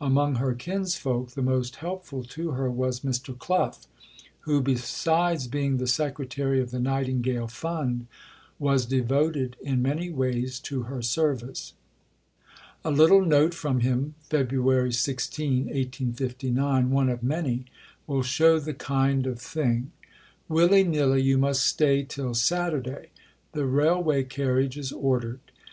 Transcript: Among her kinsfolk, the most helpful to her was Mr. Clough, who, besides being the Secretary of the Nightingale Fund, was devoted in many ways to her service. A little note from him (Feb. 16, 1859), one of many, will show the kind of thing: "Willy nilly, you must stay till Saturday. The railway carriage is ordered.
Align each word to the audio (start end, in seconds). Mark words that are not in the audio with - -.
Among 0.00 0.34
her 0.34 0.52
kinsfolk, 0.52 1.30
the 1.30 1.42
most 1.42 1.76
helpful 1.76 2.24
to 2.24 2.50
her 2.50 2.68
was 2.68 3.02
Mr. 3.02 3.38
Clough, 3.38 3.76
who, 4.40 4.60
besides 4.60 5.46
being 5.46 5.76
the 5.76 5.86
Secretary 5.86 6.60
of 6.60 6.72
the 6.72 6.80
Nightingale 6.80 7.46
Fund, 7.46 8.08
was 8.58 8.84
devoted 8.84 9.56
in 9.62 9.82
many 9.82 10.10
ways 10.10 10.58
to 10.62 10.82
her 10.90 11.02
service. 11.02 11.74
A 12.84 12.90
little 12.90 13.24
note 13.24 13.54
from 13.54 13.78
him 13.78 14.16
(Feb. 14.28 14.92
16, 14.92 15.54
1859), 15.66 16.90
one 16.90 17.08
of 17.08 17.22
many, 17.22 17.66
will 18.08 18.24
show 18.24 18.58
the 18.58 18.74
kind 18.74 19.24
of 19.24 19.40
thing: 19.40 19.92
"Willy 20.48 20.82
nilly, 20.82 21.22
you 21.22 21.38
must 21.38 21.62
stay 21.64 22.02
till 22.02 22.34
Saturday. 22.34 23.10
The 23.52 23.66
railway 23.66 24.24
carriage 24.24 24.76
is 24.76 24.90
ordered. 24.90 25.38